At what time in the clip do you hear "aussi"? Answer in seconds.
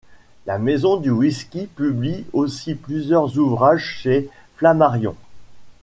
2.33-2.73